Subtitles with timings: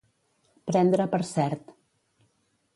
[0.69, 1.71] Prendre per cert.